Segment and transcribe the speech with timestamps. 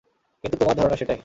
[0.43, 1.19] কিন্তু তোমার ধারণা সেটাই।